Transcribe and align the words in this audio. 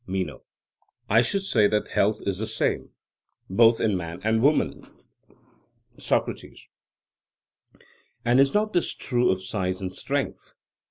MENO: 0.07 0.41
I 1.11 1.21
should 1.21 1.43
say 1.43 1.67
that 1.67 1.89
health 1.89 2.17
is 2.25 2.39
the 2.39 2.47
same, 2.47 2.89
both 3.51 3.79
in 3.79 3.95
man 3.95 4.19
and 4.23 4.41
woman. 4.41 4.81
SOCRATES: 5.99 6.69
And 8.25 8.39
is 8.39 8.51
not 8.51 8.73
this 8.73 8.95
true 8.95 9.29
of 9.29 9.43
size 9.43 9.79
and 9.79 9.93
strength? 9.93 10.55